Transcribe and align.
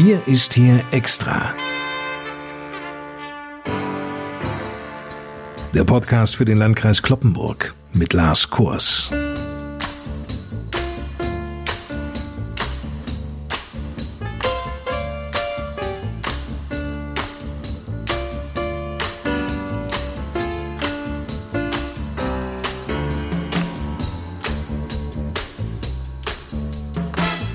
Wir 0.00 0.24
ist 0.28 0.54
hier 0.54 0.78
extra. 0.92 1.52
Der 5.74 5.82
Podcast 5.82 6.36
für 6.36 6.44
den 6.44 6.58
Landkreis 6.58 7.02
Kloppenburg 7.02 7.74
mit 7.94 8.12
Lars 8.12 8.48
Kurs. 8.48 9.10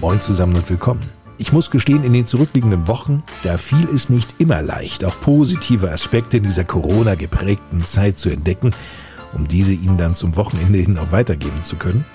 Moin 0.01 0.19
zusammen 0.19 0.57
und 0.57 0.69
willkommen. 0.69 1.22
Ich 1.37 1.51
muss 1.51 1.71
gestehen, 1.71 2.03
in 2.03 2.13
den 2.13 2.27
zurückliegenden 2.27 2.87
Wochen, 2.87 3.23
da 3.43 3.57
fiel 3.57 3.87
es 3.93 4.09
nicht 4.09 4.35
immer 4.37 4.61
leicht, 4.61 5.03
auch 5.03 5.19
positive 5.19 5.91
Aspekte 5.91 6.37
in 6.37 6.43
dieser 6.43 6.63
Corona 6.63 7.15
geprägten 7.15 7.83
Zeit 7.85 8.19
zu 8.19 8.29
entdecken, 8.29 8.71
um 9.33 9.47
diese 9.47 9.73
Ihnen 9.73 9.97
dann 9.97 10.15
zum 10.15 10.35
Wochenende 10.35 10.77
hin 10.77 10.97
auch 10.99 11.11
weitergeben 11.11 11.63
zu 11.63 11.75
können. 11.75 12.05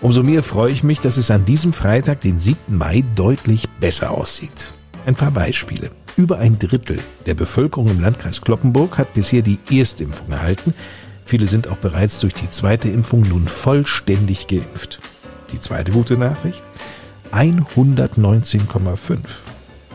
Umso 0.00 0.22
mehr 0.22 0.44
freue 0.44 0.70
ich 0.70 0.84
mich, 0.84 1.00
dass 1.00 1.16
es 1.16 1.30
an 1.30 1.44
diesem 1.44 1.72
Freitag, 1.72 2.20
den 2.20 2.38
7. 2.38 2.76
Mai, 2.76 3.02
deutlich 3.16 3.68
besser 3.80 4.12
aussieht. 4.12 4.72
Ein 5.06 5.16
paar 5.16 5.32
Beispiele. 5.32 5.90
Über 6.16 6.38
ein 6.38 6.58
Drittel 6.58 7.00
der 7.26 7.34
Bevölkerung 7.34 7.88
im 7.88 8.00
Landkreis 8.00 8.40
Kloppenburg 8.40 8.98
hat 8.98 9.12
bisher 9.14 9.42
die 9.42 9.58
Erstimpfung 9.70 10.30
erhalten. 10.30 10.72
Viele 11.24 11.46
sind 11.46 11.68
auch 11.68 11.76
bereits 11.76 12.20
durch 12.20 12.34
die 12.34 12.50
zweite 12.50 12.88
Impfung 12.88 13.22
nun 13.22 13.48
vollständig 13.48 14.46
geimpft. 14.46 15.00
Die 15.52 15.60
zweite 15.60 15.92
gute 15.92 16.16
Nachricht? 16.16 16.62
119,5. 17.32 19.18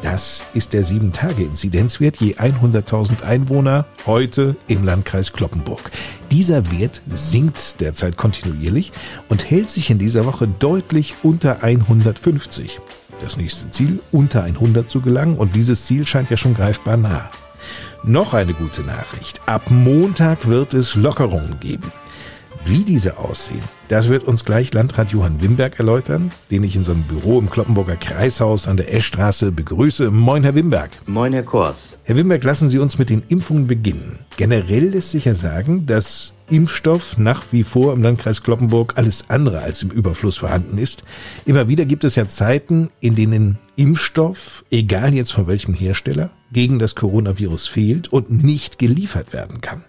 Das 0.03 0.43
ist 0.53 0.73
der 0.73 0.83
7-Tage-Inzidenzwert 0.83 2.17
je 2.17 2.35
100.000 2.35 3.23
Einwohner 3.23 3.85
heute 4.05 4.57
im 4.67 4.83
Landkreis 4.83 5.31
Kloppenburg. 5.31 5.91
Dieser 6.29 6.69
Wert 6.71 7.01
sinkt 7.07 7.79
derzeit 7.79 8.17
kontinuierlich 8.17 8.91
und 9.29 9.49
hält 9.49 9.69
sich 9.69 9.89
in 9.89 9.99
dieser 9.99 10.25
Woche 10.25 10.47
deutlich 10.47 11.15
unter 11.23 11.63
150. 11.63 12.81
Das 13.21 13.37
nächste 13.37 13.71
Ziel, 13.71 14.01
unter 14.11 14.43
100 14.43 14.89
zu 14.89 14.99
gelangen 14.99 15.37
und 15.37 15.55
dieses 15.55 15.85
Ziel 15.85 16.05
scheint 16.05 16.29
ja 16.29 16.35
schon 16.35 16.53
greifbar 16.53 16.97
nah. 16.97 17.29
Noch 18.03 18.33
eine 18.33 18.53
gute 18.53 18.81
Nachricht. 18.81 19.39
Ab 19.45 19.71
Montag 19.71 20.49
wird 20.49 20.73
es 20.73 20.95
Lockerungen 20.95 21.61
geben. 21.61 21.89
Wie 22.65 22.83
diese 22.83 23.17
aussehen, 23.17 23.61
das 23.89 24.07
wird 24.07 24.23
uns 24.23 24.45
gleich 24.45 24.73
Landrat 24.73 25.09
Johann 25.11 25.41
Wimberg 25.41 25.79
erläutern, 25.79 26.31
den 26.49 26.63
ich 26.63 26.77
in 26.77 26.85
seinem 26.85 27.03
Büro 27.03 27.37
im 27.37 27.49
Kloppenburger 27.49 27.97
Kreishaus 27.97 28.69
an 28.69 28.77
der 28.77 28.93
Eschstraße 28.93 29.51
begrüße. 29.51 30.09
Moin, 30.11 30.43
Herr 30.43 30.55
Wimberg. 30.55 30.89
Moin, 31.05 31.33
Herr 31.33 31.43
Kors. 31.43 31.97
Herr 32.03 32.15
Wimberg, 32.15 32.41
lassen 32.45 32.69
Sie 32.69 32.79
uns 32.79 32.97
mit 32.97 33.09
den 33.09 33.21
Impfungen 33.27 33.67
beginnen. 33.67 34.19
Generell 34.37 34.85
lässt 34.91 35.11
sich 35.11 35.25
ja 35.25 35.35
sagen, 35.35 35.85
dass 35.87 36.35
Impfstoff 36.49 37.17
nach 37.17 37.43
wie 37.51 37.63
vor 37.63 37.91
im 37.91 38.01
Landkreis 38.01 38.43
Kloppenburg 38.43 38.93
alles 38.95 39.29
andere 39.29 39.59
als 39.59 39.83
im 39.83 39.89
Überfluss 39.89 40.37
vorhanden 40.37 40.77
ist. 40.77 41.03
Immer 41.45 41.67
wieder 41.67 41.83
gibt 41.83 42.05
es 42.05 42.15
ja 42.15 42.29
Zeiten, 42.29 42.91
in 43.01 43.15
denen 43.15 43.57
Impfstoff, 43.75 44.63
egal 44.71 45.13
jetzt 45.13 45.33
von 45.33 45.47
welchem 45.47 45.73
Hersteller, 45.73 46.29
gegen 46.53 46.79
das 46.79 46.95
Coronavirus 46.95 47.67
fehlt 47.67 48.07
und 48.07 48.31
nicht 48.31 48.79
geliefert 48.79 49.33
werden 49.33 49.59
kann. 49.59 49.83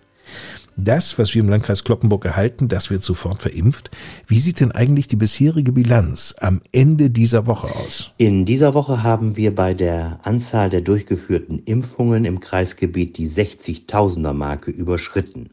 Das, 0.77 1.19
was 1.19 1.34
wir 1.34 1.41
im 1.41 1.48
Landkreis 1.48 1.84
Kloppenburg 1.84 2.25
erhalten, 2.25 2.67
das 2.67 2.91
wird 2.91 3.05
sofort 3.05 3.42
verimpft. 3.42 3.91
Wie 4.27 4.41
sieht 4.41 4.61
denn 4.61 4.72
eigentlich 4.72 5.06
die 5.06 5.17
bisherige 5.17 5.70
Bilanz 5.70 6.34
am 6.41 6.62
Ende 6.72 7.11
dieser 7.11 7.47
Woche 7.47 7.69
aus? 7.77 8.11
In 8.19 8.44
dieser 8.44 8.75
Woche 8.75 9.05
haben 9.05 9.36
wir 9.36 9.55
bei 9.55 9.72
der 9.72 10.19
Anzahl 10.25 10.70
der 10.70 10.80
durchgeführten 10.80 11.62
Impfungen 11.64 12.25
im 12.25 12.41
Kreisgebiet 12.41 13.19
die 13.19 13.28
60.000er 13.28 14.33
Marke 14.33 14.72
überschritten. 14.72 15.50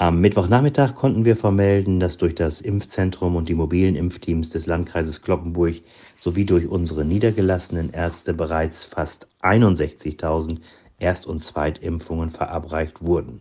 Am 0.00 0.20
Mittwochnachmittag 0.20 0.94
konnten 0.94 1.24
wir 1.24 1.36
vermelden, 1.36 1.98
dass 1.98 2.18
durch 2.18 2.36
das 2.36 2.60
Impfzentrum 2.60 3.34
und 3.34 3.48
die 3.48 3.56
mobilen 3.56 3.96
Impfteams 3.96 4.50
des 4.50 4.66
Landkreises 4.66 5.22
Kloppenburg 5.22 5.74
sowie 6.20 6.44
durch 6.44 6.68
unsere 6.68 7.04
niedergelassenen 7.04 7.90
Ärzte 7.90 8.32
bereits 8.34 8.84
fast 8.84 9.26
61.000 9.42 10.58
Erst- 11.00 11.26
und 11.26 11.40
Zweitimpfungen 11.40 12.30
verabreicht 12.30 13.02
wurden. 13.02 13.40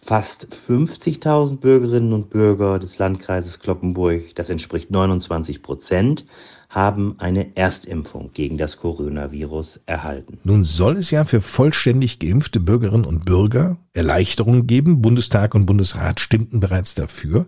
Fast 0.00 0.48
50.000 0.66 1.58
Bürgerinnen 1.58 2.12
und 2.12 2.30
Bürger 2.30 2.78
des 2.78 2.98
Landkreises 2.98 3.58
Kloppenburg, 3.58 4.34
das 4.34 4.48
entspricht 4.48 4.90
29 4.90 5.62
Prozent, 5.62 6.24
haben 6.68 7.16
eine 7.18 7.56
Erstimpfung 7.56 8.30
gegen 8.32 8.58
das 8.58 8.76
Coronavirus 8.76 9.80
erhalten. 9.86 10.38
Nun 10.44 10.64
soll 10.64 10.96
es 10.98 11.10
ja 11.10 11.24
für 11.24 11.40
vollständig 11.40 12.18
geimpfte 12.18 12.60
Bürgerinnen 12.60 13.06
und 13.06 13.24
Bürger 13.24 13.78
Erleichterungen 13.92 14.66
geben. 14.66 15.00
Bundestag 15.00 15.54
und 15.54 15.66
Bundesrat 15.66 16.20
stimmten 16.20 16.60
bereits 16.60 16.94
dafür. 16.94 17.46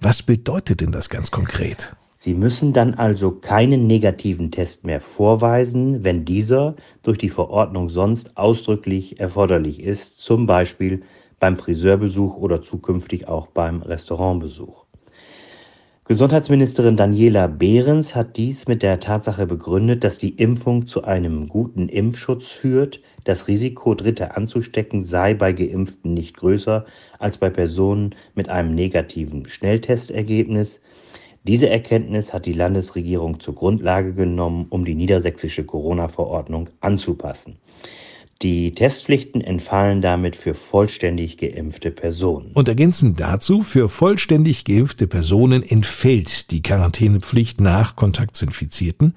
Was 0.00 0.22
bedeutet 0.22 0.80
denn 0.80 0.92
das 0.92 1.10
ganz 1.10 1.30
konkret? 1.30 1.96
Sie 2.18 2.34
müssen 2.34 2.72
dann 2.72 2.94
also 2.94 3.30
keinen 3.30 3.86
negativen 3.86 4.50
Test 4.50 4.84
mehr 4.84 5.00
vorweisen, 5.00 6.02
wenn 6.02 6.24
dieser 6.24 6.74
durch 7.02 7.18
die 7.18 7.28
Verordnung 7.28 7.88
sonst 7.88 8.36
ausdrücklich 8.36 9.20
erforderlich 9.20 9.80
ist, 9.80 10.18
zum 10.18 10.46
Beispiel 10.46 11.02
beim 11.38 11.58
Friseurbesuch 11.58 12.36
oder 12.36 12.62
zukünftig 12.62 13.28
auch 13.28 13.46
beim 13.48 13.82
Restaurantbesuch. 13.82 14.86
Gesundheitsministerin 16.08 16.96
Daniela 16.96 17.48
Behrens 17.48 18.14
hat 18.14 18.36
dies 18.36 18.68
mit 18.68 18.84
der 18.84 19.00
Tatsache 19.00 19.44
begründet, 19.44 20.04
dass 20.04 20.18
die 20.18 20.36
Impfung 20.36 20.86
zu 20.86 21.02
einem 21.02 21.48
guten 21.48 21.88
Impfschutz 21.88 22.46
führt. 22.46 23.00
Das 23.24 23.48
Risiko, 23.48 23.96
Dritte 23.96 24.36
anzustecken, 24.36 25.04
sei 25.04 25.34
bei 25.34 25.52
Geimpften 25.52 26.14
nicht 26.14 26.36
größer 26.36 26.86
als 27.18 27.38
bei 27.38 27.50
Personen 27.50 28.14
mit 28.36 28.48
einem 28.48 28.76
negativen 28.76 29.48
Schnelltestergebnis. 29.48 30.80
Diese 31.42 31.68
Erkenntnis 31.68 32.32
hat 32.32 32.46
die 32.46 32.52
Landesregierung 32.52 33.40
zur 33.40 33.56
Grundlage 33.56 34.14
genommen, 34.14 34.66
um 34.70 34.84
die 34.84 34.94
niedersächsische 34.94 35.64
Corona-Verordnung 35.64 36.68
anzupassen. 36.78 37.56
Die 38.42 38.74
Testpflichten 38.74 39.40
entfallen 39.40 40.02
damit 40.02 40.36
für 40.36 40.52
vollständig 40.52 41.38
geimpfte 41.38 41.90
Personen. 41.90 42.50
Und 42.52 42.68
ergänzend 42.68 43.18
dazu, 43.18 43.62
für 43.62 43.88
vollständig 43.88 44.64
geimpfte 44.64 45.06
Personen 45.06 45.62
entfällt 45.62 46.50
die 46.50 46.62
Quarantänepflicht 46.62 47.62
nach 47.62 47.96
Kontakt 47.96 48.36
zu 48.36 48.44
Infizierten. 48.44 49.14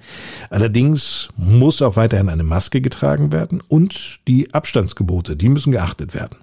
Allerdings 0.48 1.28
muss 1.36 1.82
auch 1.82 1.96
weiterhin 1.96 2.30
eine 2.30 2.44
Maske 2.44 2.80
getragen 2.80 3.30
werden 3.30 3.62
und 3.68 4.20
die 4.26 4.54
Abstandsgebote, 4.54 5.36
die 5.36 5.50
müssen 5.50 5.72
geachtet 5.72 6.14
werden. 6.14 6.38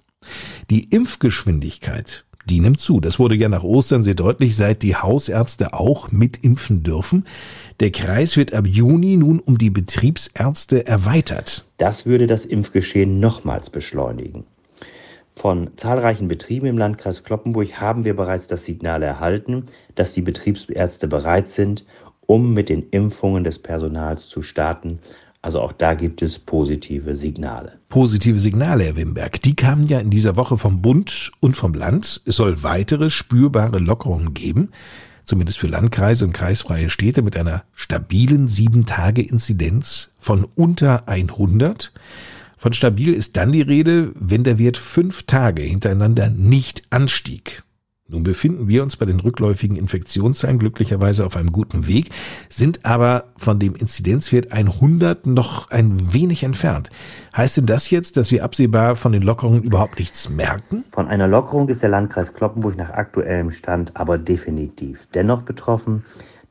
Die 0.69 0.83
Impfgeschwindigkeit 0.83 2.26
die 2.49 2.59
nimmt 2.59 2.79
zu. 2.79 2.99
Das 2.99 3.19
wurde 3.19 3.35
ja 3.35 3.49
nach 3.49 3.63
Ostern 3.63 4.03
sehr 4.03 4.15
deutlich, 4.15 4.55
seit 4.55 4.81
die 4.83 4.95
Hausärzte 4.95 5.73
auch 5.73 6.11
mitimpfen 6.11 6.83
dürfen. 6.83 7.25
Der 7.79 7.91
Kreis 7.91 8.37
wird 8.37 8.53
ab 8.53 8.65
Juni 8.65 9.17
nun 9.17 9.39
um 9.39 9.57
die 9.57 9.69
Betriebsärzte 9.69 10.87
erweitert. 10.87 11.65
Das 11.77 12.05
würde 12.05 12.27
das 12.27 12.45
Impfgeschehen 12.45 13.19
nochmals 13.19 13.69
beschleunigen. 13.69 14.45
Von 15.35 15.69
zahlreichen 15.75 16.27
Betrieben 16.27 16.65
im 16.65 16.79
Landkreis 16.79 17.23
Kloppenburg 17.23 17.79
haben 17.79 18.05
wir 18.05 18.15
bereits 18.15 18.47
das 18.47 18.65
Signal 18.65 19.03
erhalten, 19.03 19.67
dass 19.93 20.13
die 20.13 20.23
Betriebsärzte 20.23 21.07
bereit 21.07 21.49
sind, 21.49 21.85
um 22.25 22.55
mit 22.55 22.69
den 22.69 22.89
Impfungen 22.89 23.43
des 23.43 23.59
Personals 23.59 24.27
zu 24.27 24.41
starten. 24.41 24.99
Also 25.41 25.61
auch 25.61 25.71
da 25.71 25.93
gibt 25.93 26.21
es 26.21 26.39
positive 26.39 27.15
Signale. 27.15 27.79
Positive 27.89 28.39
Signale, 28.39 28.85
Herr 28.85 28.97
Wimberg, 28.97 29.41
die 29.41 29.55
kamen 29.55 29.87
ja 29.87 29.99
in 29.99 30.09
dieser 30.09 30.35
Woche 30.35 30.57
vom 30.57 30.81
Bund 30.81 31.31
und 31.39 31.55
vom 31.55 31.73
Land. 31.73 32.21
Es 32.25 32.35
soll 32.35 32.63
weitere 32.63 33.09
spürbare 33.09 33.79
Lockerungen 33.79 34.33
geben, 34.33 34.71
zumindest 35.25 35.59
für 35.59 35.67
Landkreise 35.67 36.25
und 36.25 36.33
kreisfreie 36.33 36.89
Städte 36.89 37.21
mit 37.21 37.37
einer 37.37 37.63
stabilen 37.75 38.49
7-Tage-Inzidenz 38.49 40.09
von 40.17 40.43
unter 40.43 41.07
100. 41.07 41.93
Von 42.57 42.73
stabil 42.73 43.13
ist 43.13 43.37
dann 43.37 43.51
die 43.51 43.61
Rede, 43.61 44.11
wenn 44.15 44.43
der 44.43 44.57
Wert 44.57 44.77
fünf 44.77 45.23
Tage 45.23 45.61
hintereinander 45.61 46.29
nicht 46.29 46.83
anstieg. 46.89 47.63
Nun 48.09 48.23
befinden 48.23 48.69
wir 48.69 48.83
uns 48.83 48.95
bei 48.95 49.05
den 49.05 49.19
rückläufigen 49.19 49.75
Infektionszahlen 49.75 50.59
glücklicherweise 50.59 51.25
auf 51.25 51.35
einem 51.35 51.51
guten 51.51 51.87
Weg, 51.87 52.09
sind 52.47 52.85
aber 52.85 53.25
von 53.35 53.59
dem 53.59 53.75
Inzidenzwert 53.75 54.53
100 54.53 55.25
noch 55.27 55.69
ein 55.71 56.13
wenig 56.13 56.43
entfernt. 56.43 56.89
Heißt 57.35 57.57
denn 57.57 57.65
das 57.65 57.89
jetzt, 57.89 58.15
dass 58.15 58.31
wir 58.31 58.45
absehbar 58.45 58.95
von 58.95 59.11
den 59.11 59.23
Lockerungen 59.23 59.61
überhaupt 59.61 59.99
nichts 59.99 60.29
merken? 60.29 60.85
Von 60.91 61.09
einer 61.09 61.27
Lockerung 61.27 61.67
ist 61.67 61.83
der 61.83 61.89
Landkreis 61.89 62.33
Kloppenburg 62.33 62.77
nach 62.77 62.91
aktuellem 62.91 63.51
Stand 63.51 63.97
aber 63.97 64.17
definitiv 64.17 65.09
dennoch 65.13 65.41
betroffen. 65.41 66.05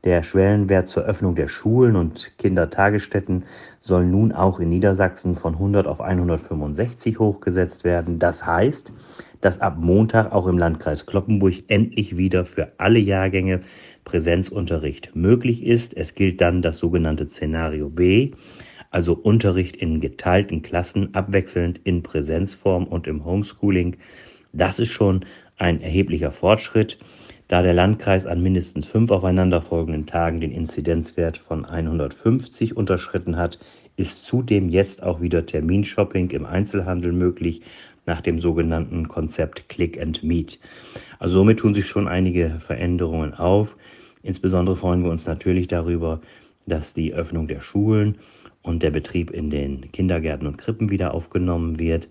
Der 0.06 0.22
Schwellenwert 0.22 0.88
zur 0.88 1.02
Öffnung 1.02 1.34
der 1.34 1.48
Schulen 1.48 1.96
und 1.96 2.38
Kindertagesstätten 2.38 3.42
soll 3.80 4.06
nun 4.06 4.30
auch 4.30 4.60
in 4.60 4.68
Niedersachsen 4.68 5.34
von 5.34 5.54
100 5.54 5.88
auf 5.88 6.00
165 6.00 7.18
hochgesetzt 7.18 7.82
werden. 7.82 8.20
Das 8.20 8.46
heißt, 8.46 8.92
dass 9.40 9.60
ab 9.60 9.78
Montag 9.80 10.30
auch 10.30 10.46
im 10.46 10.58
Landkreis 10.58 11.06
Kloppenburg 11.06 11.54
endlich 11.66 12.16
wieder 12.16 12.44
für 12.44 12.70
alle 12.78 13.00
Jahrgänge 13.00 13.62
Präsenzunterricht 14.04 15.16
möglich 15.16 15.64
ist. 15.64 15.96
Es 15.96 16.14
gilt 16.14 16.40
dann 16.40 16.62
das 16.62 16.78
sogenannte 16.78 17.26
Szenario 17.28 17.90
B. 17.90 18.30
also 18.92 19.12
Unterricht 19.12 19.74
in 19.74 20.00
geteilten 20.00 20.62
Klassen, 20.62 21.16
abwechselnd 21.16 21.80
in 21.82 22.04
Präsenzform 22.04 22.84
und 22.84 23.08
im 23.08 23.24
Homeschooling. 23.24 23.96
Das 24.52 24.78
ist 24.78 24.90
schon 24.90 25.24
ein 25.58 25.80
erheblicher 25.80 26.30
Fortschritt, 26.30 26.96
da 27.48 27.62
der 27.62 27.74
Landkreis 27.74 28.26
an 28.26 28.42
mindestens 28.42 28.86
fünf 28.86 29.10
aufeinanderfolgenden 29.10 30.06
Tagen 30.06 30.40
den 30.40 30.50
Inzidenzwert 30.50 31.38
von 31.38 31.64
150 31.64 32.76
unterschritten 32.76 33.36
hat, 33.36 33.58
ist 33.96 34.24
zudem 34.24 34.68
jetzt 34.68 35.02
auch 35.02 35.20
wieder 35.20 35.46
Terminshopping 35.46 36.30
im 36.30 36.44
Einzelhandel 36.44 37.12
möglich 37.12 37.62
nach 38.04 38.20
dem 38.20 38.38
sogenannten 38.38 39.08
Konzept 39.08 39.68
Click 39.68 40.00
and 40.00 40.22
Meet. 40.22 40.58
Also 41.18 41.34
somit 41.34 41.60
tun 41.60 41.74
sich 41.74 41.86
schon 41.86 42.08
einige 42.08 42.58
Veränderungen 42.60 43.34
auf. 43.34 43.76
Insbesondere 44.22 44.76
freuen 44.76 45.02
wir 45.02 45.10
uns 45.10 45.26
natürlich 45.26 45.68
darüber, 45.68 46.20
dass 46.66 46.94
die 46.94 47.14
Öffnung 47.14 47.46
der 47.46 47.60
Schulen 47.60 48.18
und 48.62 48.82
der 48.82 48.90
Betrieb 48.90 49.30
in 49.30 49.50
den 49.50 49.92
Kindergärten 49.92 50.46
und 50.46 50.58
Krippen 50.58 50.90
wieder 50.90 51.14
aufgenommen 51.14 51.78
wird. 51.78 52.08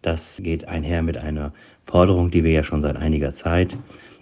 Das 0.00 0.40
geht 0.42 0.66
einher 0.66 1.02
mit 1.02 1.18
einer 1.18 1.52
Forderung, 1.84 2.30
die 2.30 2.44
wir 2.44 2.52
ja 2.52 2.62
schon 2.62 2.82
seit 2.82 2.96
einiger 2.96 3.34
Zeit 3.34 3.76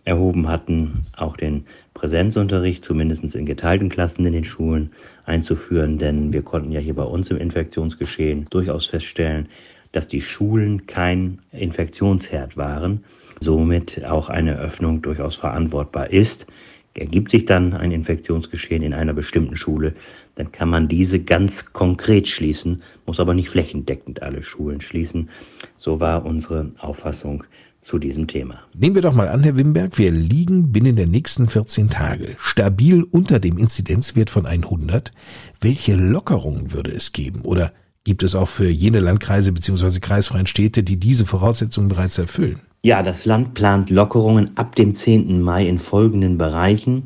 erhoben 0.06 0.48
hatten, 0.48 1.04
auch 1.16 1.36
den 1.36 1.66
Präsenzunterricht 1.92 2.84
zumindest 2.84 3.34
in 3.34 3.44
geteilten 3.44 3.88
Klassen 3.88 4.24
in 4.24 4.32
den 4.32 4.44
Schulen 4.44 4.92
einzuführen, 5.24 5.98
denn 5.98 6.32
wir 6.32 6.42
konnten 6.42 6.72
ja 6.72 6.80
hier 6.80 6.94
bei 6.94 7.02
uns 7.02 7.30
im 7.30 7.36
Infektionsgeschehen 7.36 8.46
durchaus 8.48 8.86
feststellen, 8.86 9.48
dass 9.92 10.06
die 10.08 10.20
Schulen 10.22 10.86
kein 10.86 11.40
Infektionsherd 11.52 12.56
waren, 12.56 13.04
somit 13.40 14.04
auch 14.04 14.28
eine 14.28 14.58
Öffnung 14.58 15.02
durchaus 15.02 15.36
verantwortbar 15.36 16.10
ist. 16.10 16.46
Ergibt 16.94 17.30
sich 17.30 17.44
dann 17.44 17.74
ein 17.74 17.90
Infektionsgeschehen 17.90 18.82
in 18.82 18.94
einer 18.94 19.12
bestimmten 19.12 19.56
Schule, 19.56 19.92
dann 20.36 20.52
kann 20.52 20.70
man 20.70 20.86
diese 20.86 21.20
ganz 21.20 21.72
konkret 21.72 22.28
schließen, 22.28 22.82
muss 23.06 23.20
aber 23.20 23.34
nicht 23.34 23.48
flächendeckend 23.48 24.22
alle 24.22 24.42
Schulen 24.42 24.80
schließen. 24.80 25.30
So 25.76 25.98
war 25.98 26.24
unsere 26.24 26.70
Auffassung 26.78 27.44
zu 27.86 27.98
diesem 28.00 28.26
Thema. 28.26 28.58
Nehmen 28.74 28.96
wir 28.96 29.02
doch 29.02 29.14
mal 29.14 29.28
an, 29.28 29.44
Herr 29.44 29.56
Wimberg, 29.56 29.96
wir 29.96 30.10
liegen 30.10 30.72
binnen 30.72 30.96
der 30.96 31.06
nächsten 31.06 31.46
14 31.46 31.88
Tage 31.88 32.36
stabil 32.40 33.04
unter 33.04 33.38
dem 33.38 33.58
Inzidenzwert 33.58 34.28
von 34.28 34.44
100. 34.44 35.12
Welche 35.60 35.94
Lockerungen 35.94 36.72
würde 36.72 36.90
es 36.90 37.12
geben? 37.12 37.42
Oder 37.42 37.72
gibt 38.02 38.24
es 38.24 38.34
auch 38.34 38.48
für 38.48 38.68
jene 38.68 38.98
Landkreise 38.98 39.52
bzw. 39.52 40.00
kreisfreien 40.00 40.48
Städte, 40.48 40.82
die 40.82 40.98
diese 40.98 41.26
Voraussetzungen 41.26 41.88
bereits 41.88 42.18
erfüllen? 42.18 42.58
Ja, 42.82 43.04
das 43.04 43.24
Land 43.24 43.54
plant 43.54 43.88
Lockerungen 43.90 44.56
ab 44.56 44.74
dem 44.74 44.96
10. 44.96 45.40
Mai 45.40 45.68
in 45.68 45.78
folgenden 45.78 46.38
Bereichen. 46.38 47.04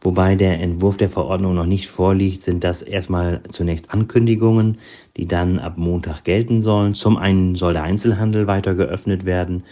Wobei 0.00 0.34
der 0.34 0.60
Entwurf 0.60 0.96
der 0.96 1.08
Verordnung 1.08 1.54
noch 1.54 1.66
nicht 1.66 1.88
vorliegt, 1.88 2.42
sind 2.42 2.64
das 2.64 2.82
erstmal 2.82 3.40
zunächst 3.52 3.90
Ankündigungen, 3.90 4.78
die 5.16 5.28
dann 5.28 5.60
ab 5.60 5.78
Montag 5.78 6.24
gelten 6.24 6.60
sollen. 6.60 6.94
Zum 6.94 7.16
einen 7.16 7.54
soll 7.54 7.74
der 7.74 7.84
Einzelhandel 7.84 8.48
weiter 8.48 8.74
geöffnet 8.74 9.26
werden, 9.26 9.62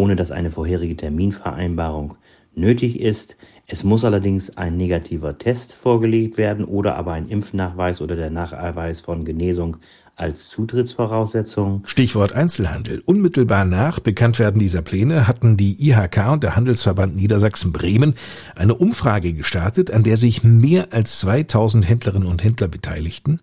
ohne 0.00 0.16
dass 0.16 0.30
eine 0.30 0.50
vorherige 0.50 0.96
Terminvereinbarung 0.96 2.14
nötig 2.54 3.00
ist. 3.00 3.36
Es 3.66 3.84
muss 3.84 4.02
allerdings 4.02 4.56
ein 4.56 4.78
negativer 4.78 5.36
Test 5.36 5.74
vorgelegt 5.74 6.38
werden 6.38 6.64
oder 6.64 6.96
aber 6.96 7.12
ein 7.12 7.28
Impfnachweis 7.28 8.00
oder 8.00 8.16
der 8.16 8.30
Nachweis 8.30 9.02
von 9.02 9.26
Genesung 9.26 9.76
als 10.16 10.48
Zutrittsvoraussetzung. 10.48 11.82
Stichwort 11.84 12.32
Einzelhandel. 12.32 13.02
Unmittelbar 13.04 13.66
nach 13.66 14.00
Bekanntwerden 14.00 14.58
dieser 14.58 14.80
Pläne 14.80 15.28
hatten 15.28 15.58
die 15.58 15.76
IHK 15.86 16.30
und 16.32 16.42
der 16.44 16.56
Handelsverband 16.56 17.14
Niedersachsen-Bremen 17.14 18.14
eine 18.56 18.74
Umfrage 18.74 19.34
gestartet, 19.34 19.90
an 19.90 20.02
der 20.02 20.16
sich 20.16 20.42
mehr 20.42 20.88
als 20.92 21.18
2000 21.18 21.86
Händlerinnen 21.86 22.28
und 22.28 22.42
Händler 22.42 22.68
beteiligten. 22.68 23.40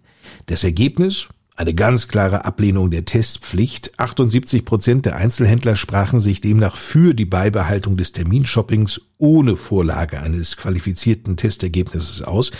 Das 0.47 0.63
Ergebnis? 0.63 1.29
Eine 1.59 1.73
ganz 1.73 2.07
klare 2.07 2.45
Ablehnung 2.45 2.91
der 2.91 3.03
Testpflicht. 3.05 3.99
78 3.99 4.63
Prozent 4.63 5.07
der 5.07 5.15
Einzelhändler 5.15 5.75
sprachen 5.75 6.19
sich 6.19 6.39
demnach 6.39 6.75
für 6.75 7.15
die 7.15 7.25
Beibehaltung 7.25 7.97
des 7.97 8.11
Terminshoppings 8.11 9.01
ohne 9.17 9.57
Vorlage 9.57 10.21
eines 10.21 10.55
qualifizierten 10.57 11.35
Testergebnisses 11.35 12.21
aus. 12.21 12.51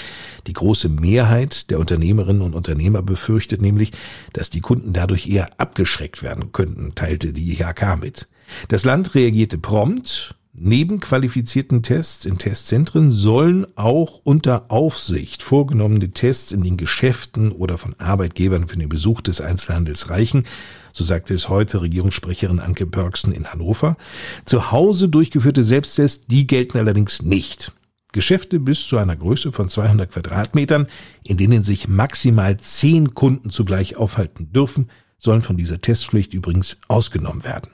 Die 0.48 0.54
große 0.54 0.90
Mehrheit 0.90 1.70
der 1.70 1.78
Unternehmerinnen 1.78 2.42
und 2.42 2.56
Unternehmer 2.56 3.04
befürchtet 3.04 3.62
nämlich, 3.62 3.92
dass 4.34 4.50
die 4.50 4.62
Kunden 4.62 4.94
dadurch 4.94 5.28
eher 5.28 5.60
abgeschreckt 5.60 6.24
werden 6.24 6.52
könnten, 6.52 6.96
teilte 6.96 7.34
die 7.34 7.52
IHK 7.52 8.00
mit. 8.02 8.28
Das 8.68 8.84
Land 8.84 9.14
reagierte 9.14 9.60
prompt 9.60 10.34
Neben 10.59 11.00
qualifizierten 11.00 11.83
Tests 11.83 12.25
in 12.25 12.39
Testzentren 12.39 13.12
sollen 13.12 13.68
auch 13.75 14.21
unter 14.24 14.71
Aufsicht 14.71 15.44
vorgenommene 15.44 16.09
Tests 16.13 16.51
in 16.51 16.63
den 16.63 16.77
Geschäften 16.77 17.51
oder 17.51 17.77
von 17.77 17.94
Arbeitgebern 18.00 18.68
für 18.68 18.77
den 18.77 18.89
Besuch 18.89 19.21
des 19.21 19.39
Einzelhandels 19.39 20.09
reichen, 20.09 20.48
so 20.94 21.04
sagte 21.04 21.36
es 21.36 21.48
heute 21.48 21.83
Regierungssprecherin 21.83 22.59
Anke 22.59 22.88
Börksen 22.88 23.33
in 23.33 23.54
Hannover. 23.54 23.98
Zu 24.45 24.71
Hause 24.71 25.09
durchgeführte 25.09 25.62
Selbsttests, 25.62 26.25
die 26.25 26.48
gelten 26.48 26.80
allerdings 26.80 27.21
nicht. 27.21 27.71
Geschäfte 28.12 28.59
bis 28.59 28.88
zu 28.88 28.98
einer 28.98 29.15
Größe 29.15 29.51
von 29.51 29.69
200 29.69 30.12
Quadratmetern, 30.12 30.88
in 31.24 31.38
denen 31.38 31.63
sich 31.63 31.88
maximal 31.88 32.57
zehn 32.57 33.13
Kunden 33.13 33.51
zugleich 33.51 33.95
aufhalten 33.95 34.51
dürfen, 34.54 34.89
sollen 35.19 35.44
von 35.44 35.56
dieser 35.56 35.81
Testpflicht 35.81 36.33
übrigens 36.33 36.80
ausgenommen 36.88 37.44
werden. 37.44 37.69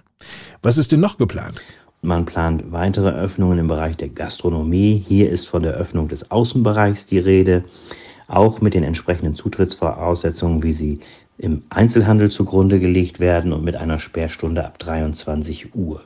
Was 0.62 0.77
ist 0.77 0.91
denn 0.91 1.00
noch 1.00 1.18
geplant? 1.18 1.62
Man 2.06 2.26
plant 2.26 2.74
weitere 2.74 3.12
Öffnungen 3.12 3.60
im 3.60 3.68
Bereich 3.68 3.96
der 3.96 4.10
Gastronomie. 4.10 5.02
Hier 5.08 5.30
ist 5.30 5.48
von 5.48 5.64
der 5.64 5.76
Öffnung 5.76 6.10
des 6.10 6.32
Außenbereichs 6.32 7.06
die 7.06 7.18
Rede, 7.18 7.64
auch 8.28 8.60
mit 8.60 8.74
den 8.74 8.84
entsprechenden 8.84 9.36
Zutrittsvoraussetzungen, 9.36 10.64
wie 10.64 10.74
sie 10.74 11.00
im 11.38 11.64
Einzelhandel 11.70 12.30
zugrunde 12.30 12.82
gelegt 12.82 13.22
werden 13.22 13.54
und 13.54 13.64
mit 13.64 13.78
einer 13.78 14.00
Sperrstunde 14.00 14.66
ab 14.66 14.80
23 14.80 15.76
Uhr. 15.76 16.04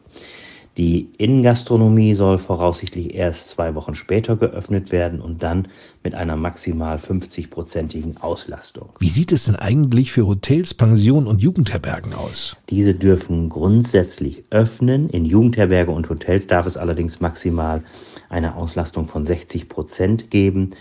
Die 0.78 1.10
Innengastronomie 1.18 2.14
soll 2.14 2.38
voraussichtlich 2.38 3.16
erst 3.16 3.50
zwei 3.50 3.74
Wochen 3.74 3.96
später 3.96 4.36
geöffnet 4.36 4.92
werden 4.92 5.22
und 5.22 5.42
dann 5.42 5.70
mit 6.04 6.14
einer 6.14 6.36
maximal 6.36 6.98
50-prozentigen 6.98 8.18
Auslastung. 8.22 8.90
Wie 9.00 9.10
sieht 9.10 9.32
es 9.32 9.46
denn 9.46 9.56
eigentlich 9.56 10.12
für 10.12 10.28
Hotels, 10.28 10.76
Pensionen 10.76 11.26
und 11.26 11.42
Jugendherbergen 11.42 12.14
aus? 12.14 12.56
Diese 12.70 12.94
dürfen 12.94 13.50
grundsätzlich 13.50 14.44
öffnen. 14.52 15.10
In 15.10 15.26
Jugendherberge 15.26 15.92
und 15.92 16.12
Hotels 16.12 16.46
darf 16.46 16.68
es 16.68 16.78
allerdings 16.78 17.22
maximal 17.22 17.84
eine 18.30 18.56
Auslastung 18.56 19.08
von 19.08 19.26
60 19.26 19.70
Prozent 19.70 20.30
geben. 20.30 20.76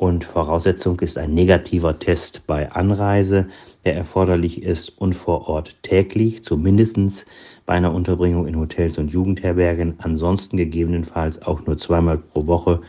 Und 0.00 0.24
Voraussetzung 0.24 0.98
ist 1.00 1.18
ein 1.18 1.34
negativer 1.34 1.98
Test 1.98 2.46
bei 2.46 2.72
Anreise, 2.72 3.48
der 3.84 3.94
erforderlich 3.96 4.62
ist 4.62 4.98
und 4.98 5.12
vor 5.12 5.46
Ort 5.46 5.76
täglich, 5.82 6.42
zumindest 6.42 7.26
bei 7.66 7.74
einer 7.74 7.92
Unterbringung 7.92 8.46
in 8.46 8.58
Hotels 8.58 8.96
und 8.96 9.12
Jugendherbergen, 9.12 9.96
ansonsten 9.98 10.56
gegebenenfalls 10.56 11.42
auch 11.42 11.66
nur 11.66 11.76
zweimal 11.76 12.16
pro 12.16 12.46
Woche, 12.46 12.80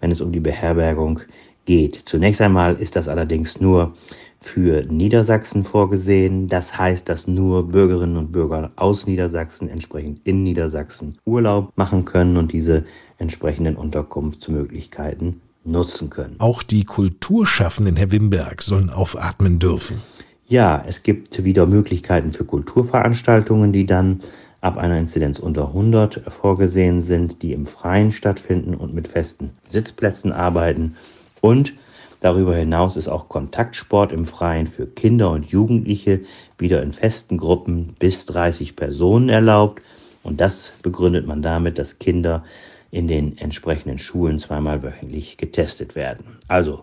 wenn 0.00 0.10
es 0.10 0.22
um 0.22 0.32
die 0.32 0.40
Beherbergung 0.40 1.20
geht. 1.66 1.96
Zunächst 1.96 2.40
einmal 2.40 2.76
ist 2.76 2.96
das 2.96 3.08
allerdings 3.08 3.60
nur 3.60 3.92
für 4.40 4.86
Niedersachsen 4.90 5.64
vorgesehen. 5.64 6.48
Das 6.48 6.78
heißt, 6.78 7.06
dass 7.10 7.26
nur 7.26 7.68
Bürgerinnen 7.68 8.16
und 8.16 8.32
Bürger 8.32 8.72
aus 8.76 9.06
Niedersachsen 9.06 9.68
entsprechend 9.68 10.26
in 10.26 10.44
Niedersachsen 10.44 11.18
Urlaub 11.26 11.74
machen 11.76 12.06
können 12.06 12.38
und 12.38 12.54
diese 12.54 12.86
entsprechenden 13.18 13.76
Unterkunftsmöglichkeiten 13.76 15.42
nutzen 15.64 16.10
können. 16.10 16.36
Auch 16.38 16.62
die 16.62 16.84
Kulturschaffenden, 16.84 17.96
Herr 17.96 18.12
Wimberg, 18.12 18.62
sollen 18.62 18.90
aufatmen 18.90 19.58
dürfen. 19.58 20.00
Ja, 20.46 20.82
es 20.86 21.02
gibt 21.02 21.44
wieder 21.44 21.66
Möglichkeiten 21.66 22.32
für 22.32 22.44
Kulturveranstaltungen, 22.44 23.72
die 23.72 23.84
dann 23.84 24.20
ab 24.60 24.76
einer 24.76 24.98
Inzidenz 24.98 25.38
unter 25.38 25.68
100 25.68 26.22
vorgesehen 26.28 27.02
sind, 27.02 27.42
die 27.42 27.52
im 27.52 27.66
Freien 27.66 28.12
stattfinden 28.12 28.74
und 28.74 28.94
mit 28.94 29.08
festen 29.08 29.50
Sitzplätzen 29.68 30.32
arbeiten. 30.32 30.96
Und 31.40 31.74
darüber 32.20 32.56
hinaus 32.56 32.96
ist 32.96 33.08
auch 33.08 33.28
Kontaktsport 33.28 34.10
im 34.10 34.24
Freien 34.24 34.66
für 34.66 34.86
Kinder 34.86 35.30
und 35.30 35.46
Jugendliche 35.46 36.20
wieder 36.56 36.82
in 36.82 36.92
festen 36.92 37.36
Gruppen 37.36 37.94
bis 37.98 38.26
30 38.26 38.74
Personen 38.74 39.28
erlaubt. 39.28 39.82
Und 40.22 40.40
das 40.40 40.72
begründet 40.82 41.26
man 41.26 41.42
damit, 41.42 41.78
dass 41.78 41.98
Kinder 41.98 42.44
in 42.90 43.08
den 43.08 43.36
entsprechenden 43.38 43.98
Schulen 43.98 44.38
zweimal 44.38 44.82
wöchentlich 44.82 45.36
getestet 45.36 45.94
werden. 45.94 46.38
Also, 46.48 46.82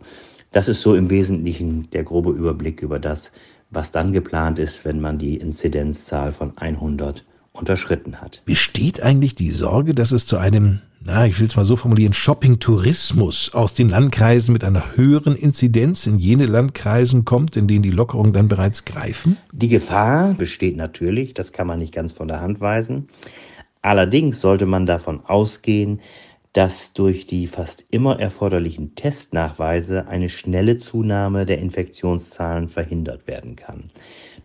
das 0.51 0.67
ist 0.67 0.81
so 0.81 0.95
im 0.95 1.09
Wesentlichen 1.09 1.89
der 1.91 2.03
grobe 2.03 2.31
Überblick 2.31 2.81
über 2.81 2.99
das, 2.99 3.31
was 3.71 3.91
dann 3.91 4.13
geplant 4.13 4.59
ist, 4.59 4.85
wenn 4.85 5.01
man 5.01 5.17
die 5.17 5.35
Inzidenzzahl 5.37 6.31
von 6.31 6.57
100 6.57 7.25
unterschritten 7.51 8.21
hat. 8.21 8.41
Besteht 8.45 9.01
eigentlich 9.01 9.35
die 9.35 9.51
Sorge, 9.51 9.93
dass 9.93 10.11
es 10.11 10.25
zu 10.25 10.37
einem, 10.37 10.81
na, 11.01 11.25
ich 11.25 11.39
will 11.39 11.47
es 11.47 11.55
mal 11.55 11.65
so 11.65 11.75
formulieren, 11.75 12.13
Shopping-Tourismus 12.13 13.53
aus 13.53 13.73
den 13.73 13.89
Landkreisen 13.89 14.53
mit 14.53 14.63
einer 14.63 14.95
höheren 14.95 15.35
Inzidenz 15.35 16.05
in 16.05 16.19
jene 16.19 16.45
Landkreisen 16.45 17.25
kommt, 17.25 17.57
in 17.57 17.67
denen 17.67 17.83
die 17.83 17.91
Lockerungen 17.91 18.33
dann 18.33 18.47
bereits 18.47 18.85
greifen? 18.85 19.37
Die 19.51 19.69
Gefahr 19.69 20.33
besteht 20.33 20.77
natürlich, 20.77 21.33
das 21.33 21.51
kann 21.51 21.67
man 21.67 21.79
nicht 21.79 21.93
ganz 21.93 22.11
von 22.11 22.27
der 22.27 22.41
Hand 22.41 22.61
weisen. 22.61 23.07
Allerdings 23.85 24.41
sollte 24.41 24.65
man 24.65 24.87
davon 24.87 25.23
ausgehen, 25.27 26.01
dass 26.53 26.93
durch 26.93 27.27
die 27.27 27.45
fast 27.45 27.85
immer 27.91 28.19
erforderlichen 28.19 28.95
Testnachweise 28.95 30.07
eine 30.07 30.27
schnelle 30.27 30.79
Zunahme 30.79 31.45
der 31.45 31.59
Infektionszahlen 31.59 32.67
verhindert 32.67 33.27
werden 33.27 33.55
kann. 33.55 33.91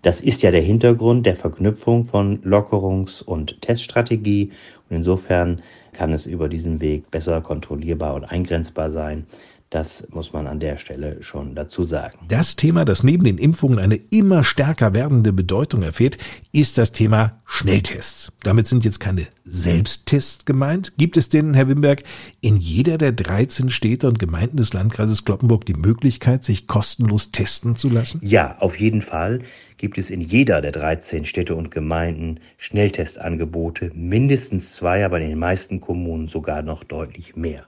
Das 0.03 0.21
ist 0.21 0.43
ja 0.43 0.51
der 0.51 0.61
Hintergrund 0.61 1.25
der 1.25 1.37
Verknüpfung 1.37 2.05
von 2.05 2.43
Lockerungs- 2.43 3.23
und 3.23 3.63
Teststrategie 3.63 4.51
und 4.91 4.97
insofern 4.97 5.63
kann 5.95 6.13
es 6.13 6.27
über 6.27 6.51
diesen 6.51 6.83
Weg 6.83 7.11
besser 7.11 7.41
kontrollierbar 7.41 8.17
und 8.17 8.25
eingrenzbar 8.25 8.91
sein. 8.91 9.25
Das 9.71 10.05
muss 10.11 10.33
man 10.33 10.49
an 10.49 10.59
der 10.59 10.79
Stelle 10.79 11.23
schon 11.23 11.55
dazu 11.55 11.85
sagen. 11.85 12.19
Das 12.27 12.57
Thema, 12.57 12.85
das 12.85 13.05
neben 13.05 13.23
den 13.23 13.39
Impfungen 13.39 13.79
eine 13.79 13.95
immer 13.95 14.43
stärker 14.43 14.95
werdende 14.95 15.33
Bedeutung 15.33 15.85
erfährt, 15.85 16.19
ist 16.51 16.77
das 16.77 16.91
Thema 16.91 17.41
Schnelltests. 17.47 18.33
Damit 18.43 18.67
sind 18.67 18.85
jetzt 18.85 18.99
keine 18.99 19.29
Selbsttests 19.45 20.45
gemeint. 20.45 20.95
Gibt 20.99 21.17
es 21.17 21.29
denn, 21.29 21.55
Herr 21.55 21.69
Wimberg, 21.69 22.03
in 22.41 22.57
jeder 22.57 22.99
der 22.99 23.13
13 23.13 23.71
Städte 23.71 24.09
und 24.09 24.19
Gemeinden 24.19 24.57
des 24.57 24.73
Landkreises 24.73 25.25
Kloppenburg 25.25 25.65
die 25.67 25.75
Möglichkeit, 25.75 26.43
sich 26.43 26.67
kostenlos 26.67 27.31
testen 27.31 27.77
zu 27.77 27.91
lassen? 27.91 28.21
Ja, 28.25 28.57
auf 28.59 28.81
jeden 28.81 29.03
Fall 29.03 29.43
gibt 29.77 29.99
es 29.99 30.11
in 30.11 30.21
jeder 30.21 30.63
der 30.63 30.73
13 30.73 31.25
Städte 31.25 31.55
und 31.55 31.71
Gemeinden 31.71 32.41
Schnelltestangebote, 32.59 33.93
mindestens 33.95 34.75
zwei, 34.75 35.05
aber 35.05 35.21
in 35.21 35.29
den 35.29 35.39
meisten 35.39 35.81
Kommunen 35.81 36.27
sogar 36.27 36.63
noch 36.63 36.83
deutlich 36.83 37.37
mehr. 37.37 37.67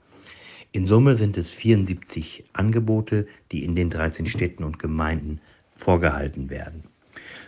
In 0.75 0.87
Summe 0.87 1.17
sind 1.17 1.37
es 1.37 1.51
74 1.51 2.45
Angebote, 2.55 3.27
die 3.53 3.63
in 3.63 3.75
den 3.75 3.91
13 3.91 4.27
Städten 4.27 4.65
und 4.65 4.79
Gemeinden 4.79 5.39
vorgehalten 5.77 6.49
werden. 6.49 6.85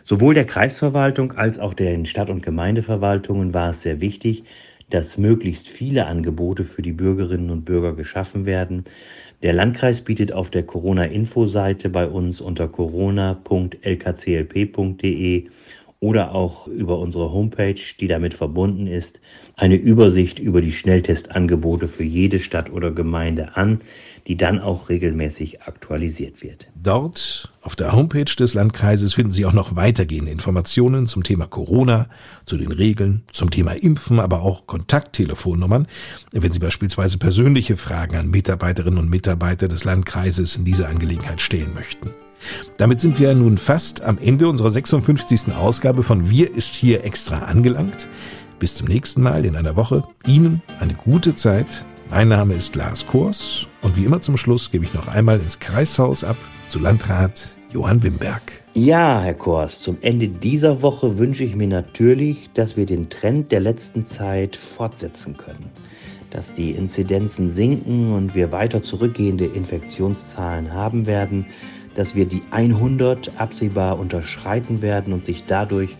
Sowohl 0.03 0.35
der 0.35 0.45
Kreisverwaltung 0.45 1.33
als 1.33 1.59
auch 1.59 1.73
den 1.73 2.05
Stadt- 2.05 2.29
und 2.29 2.43
Gemeindeverwaltungen 2.43 3.55
war 3.55 3.71
es 3.71 3.81
sehr 3.81 4.03
wichtig, 4.03 4.45
dass 4.91 5.17
möglichst 5.17 5.69
viele 5.69 6.05
Angebote 6.05 6.65
für 6.65 6.83
die 6.83 6.93
Bürgerinnen 6.93 7.49
und 7.49 7.65
Bürger 7.65 7.95
geschaffen 7.95 8.45
werden. 8.45 8.85
Der 9.43 9.55
Landkreis 9.55 10.03
bietet 10.03 10.33
auf 10.33 10.51
der 10.51 10.65
Corona-Info-Seite 10.65 11.89
bei 11.89 12.07
uns 12.07 12.43
unter 12.43 12.69
corona.lkclp.de 12.69 15.47
oder 16.05 16.35
auch 16.35 16.69
über 16.69 16.99
unsere 16.99 17.33
Homepage, 17.33 17.81
die 17.99 18.09
damit 18.09 18.35
verbunden 18.35 18.87
ist, 18.87 19.21
eine 19.57 19.77
Übersicht 19.77 20.39
über 20.39 20.61
die 20.61 20.71
Schnelltestangebote 20.71 21.89
für 21.89 22.05
jede 22.05 22.41
Stadt 22.41 22.71
oder 22.71 22.91
Gemeinde 22.91 23.57
an, 23.57 23.81
die 24.27 24.37
dann 24.37 24.59
auch 24.59 24.91
regelmäßig 24.91 25.63
aktualisiert 25.63 26.43
wird. 26.43 26.69
Dort 26.75 27.55
auf 27.63 27.75
der 27.75 27.93
Homepage 27.93 28.25
des 28.25 28.53
Landkreises 28.53 29.15
finden 29.15 29.33
Sie 29.33 29.47
auch 29.47 29.55
noch 29.55 29.77
weitergehende 29.77 30.31
Informationen 30.31 31.07
zum 31.07 31.23
Thema 31.23 31.47
Corona, 31.47 32.11
zu 32.45 32.59
den 32.59 32.73
Regeln, 32.73 33.23
zum 33.33 33.51
Thema 33.51 33.73
Impfen, 33.73 34.21
aber 34.21 34.43
auch 34.43 34.67
Kontakttelefonnummern, 34.67 35.89
wenn 36.33 36.53
Sie 36.53 36.59
beispielsweise 36.59 37.17
persönliche 37.17 37.79
Fragen 37.79 38.17
an 38.17 38.29
Mitarbeiterinnen 38.29 38.99
und 38.99 39.09
Mitarbeiter 39.09 39.69
des 39.69 39.85
Landkreises 39.85 40.55
in 40.57 40.67
dieser 40.67 40.91
Angelegenheit 40.91 41.41
stellen 41.41 41.73
möchten. 41.73 42.11
Damit 42.77 43.01
sind 43.01 43.19
wir 43.19 43.35
nun 43.35 43.59
fast 43.59 44.03
am 44.03 44.19
Ende 44.19 44.49
unserer 44.49 44.71
56. 44.71 45.55
Ausgabe 45.55 46.03
von 46.03 46.31
Wir 46.31 46.55
ist 46.55 46.75
hier 46.75 47.05
extra 47.05 47.39
angelangt. 47.39 48.09
Bis 48.59 48.75
zum 48.75 48.89
nächsten 48.89 49.23
Mal 49.23 49.45
in 49.45 49.57
einer 49.57 49.77
Woche. 49.77 50.05
Ihnen 50.27 50.63
eine 50.81 50.95
gute 50.95 51.35
Zeit. 51.35 51.85
Mein 52.11 52.29
Name 52.29 52.55
ist 52.55 52.77
Lars 52.77 53.07
Kors 53.07 53.67
und 53.83 53.97
wie 53.97 54.05
immer 54.05 54.21
zum 54.21 54.37
Schluss 54.37 54.71
gebe 54.71 54.85
ich 54.85 54.95
noch 54.95 55.09
einmal 55.09 55.41
ins 55.41 55.59
Kreishaus 55.59 56.23
ab 56.23 56.37
zu 56.69 56.79
Landrat 56.79 57.57
Johann 57.73 58.03
Wimberg. 58.03 58.41
Ja, 58.75 59.21
Herr 59.21 59.35
Kors, 59.35 59.81
zum 59.81 59.99
Ende 60.01 60.29
dieser 60.29 60.81
Woche 60.83 61.19
wünsche 61.19 61.43
ich 61.43 61.57
mir 61.57 61.67
natürlich, 61.67 62.51
dass 62.55 62.77
wir 62.77 62.87
den 62.87 63.11
Trend 63.11 63.51
der 63.51 63.61
letzten 63.61 64.07
Zeit 64.07 64.55
fortsetzen 64.55 65.37
können. 65.37 65.71
Dass 66.31 66.55
die 66.55 66.73
Inzidenzen 66.73 67.51
sinken 67.51 68.13
und 68.13 68.35
wir 68.35 68.53
weiter 68.53 68.83
zurückgehende 68.83 69.47
Infektionszahlen 69.47 70.73
haben 70.73 71.07
werden 71.07 71.47
dass 71.95 72.15
wir 72.15 72.27
die 72.27 72.43
100 72.51 73.33
absehbar 73.39 73.99
unterschreiten 73.99 74.83
werden 74.83 75.13
und 75.13 75.25
sich 75.25 75.45
dadurch 75.47 75.91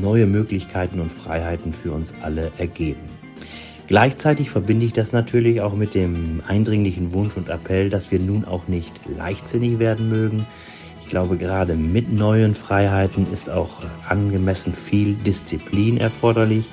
neue 0.00 0.26
Möglichkeiten 0.26 1.00
und 1.00 1.12
Freiheiten 1.12 1.72
für 1.72 1.92
uns 1.92 2.14
alle 2.22 2.52
ergeben. 2.58 3.00
Gleichzeitig 3.88 4.48
verbinde 4.48 4.86
ich 4.86 4.92
das 4.92 5.12
natürlich 5.12 5.60
auch 5.60 5.74
mit 5.74 5.94
dem 5.94 6.42
eindringlichen 6.46 7.12
Wunsch 7.12 7.36
und 7.36 7.48
Appell, 7.48 7.90
dass 7.90 8.10
wir 8.10 8.20
nun 8.20 8.44
auch 8.44 8.68
nicht 8.68 8.92
leichtsinnig 9.18 9.78
werden 9.78 10.08
mögen. 10.08 10.46
Ich 11.02 11.08
glaube, 11.08 11.36
gerade 11.36 11.74
mit 11.74 12.10
neuen 12.10 12.54
Freiheiten 12.54 13.26
ist 13.32 13.50
auch 13.50 13.82
angemessen 14.08 14.72
viel 14.72 15.14
Disziplin 15.14 15.98
erforderlich, 15.98 16.64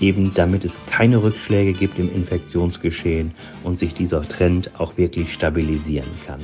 eben 0.00 0.32
damit 0.34 0.64
es 0.64 0.78
keine 0.86 1.22
Rückschläge 1.22 1.72
gibt 1.72 1.98
im 1.98 2.14
Infektionsgeschehen 2.14 3.32
und 3.64 3.80
sich 3.80 3.94
dieser 3.94 4.22
Trend 4.28 4.70
auch 4.78 4.96
wirklich 4.96 5.32
stabilisieren 5.32 6.10
kann 6.24 6.40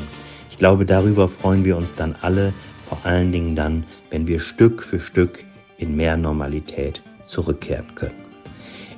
glaube, 0.60 0.84
darüber 0.84 1.26
freuen 1.26 1.64
wir 1.64 1.76
uns 1.76 1.94
dann 1.94 2.14
alle, 2.20 2.52
vor 2.88 2.98
allen 3.02 3.32
Dingen 3.32 3.56
dann, 3.56 3.84
wenn 4.10 4.26
wir 4.26 4.38
Stück 4.38 4.82
für 4.82 5.00
Stück 5.00 5.42
in 5.78 5.96
mehr 5.96 6.16
Normalität 6.16 7.02
zurückkehren 7.26 7.94
können. 7.94 8.20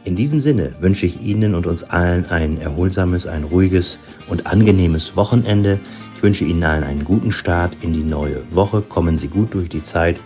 In 0.04 0.16
diesem 0.16 0.40
Sinne 0.40 0.74
wünsche 0.80 1.06
ich 1.06 1.22
Ihnen 1.22 1.54
und 1.54 1.66
uns 1.66 1.84
allen 1.84 2.26
ein 2.26 2.60
erholsames, 2.60 3.28
ein 3.28 3.44
ruhiges 3.44 4.00
und 4.28 4.46
angenehmes 4.46 5.14
Wochenende. 5.14 5.78
Ich 6.16 6.22
wünsche 6.24 6.44
Ihnen 6.44 6.64
allen 6.64 6.82
einen 6.82 7.04
guten 7.04 7.30
Start 7.30 7.76
in 7.80 7.92
die 7.92 8.02
neue 8.02 8.42
Woche. 8.50 8.82
Kommen 8.82 9.16
Sie 9.18 9.28
gut 9.28 9.54
durch 9.54 9.68
die 9.68 9.84
Zeit, 9.84 10.16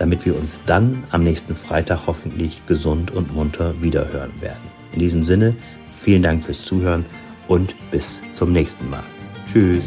damit 0.00 0.26
wir 0.26 0.36
uns 0.36 0.60
dann 0.66 1.04
am 1.10 1.22
nächsten 1.22 1.54
Freitag 1.54 2.08
hoffentlich 2.08 2.66
gesund 2.66 3.12
und 3.12 3.32
munter 3.32 3.74
wiederhören 3.80 4.32
werden. 4.40 4.58
In 4.92 4.98
diesem 4.98 5.24
Sinne, 5.24 5.54
vielen 6.00 6.24
Dank 6.24 6.42
fürs 6.42 6.64
Zuhören 6.64 7.06
und 7.46 7.76
bis 7.92 8.20
zum 8.32 8.52
nächsten 8.52 8.90
Mal. 8.90 9.04
Tschüss. 9.46 9.84